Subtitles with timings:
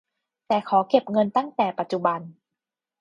[0.47, 2.19] แต่ขอเก็บเงินตั้งแต่ปัจจุบัน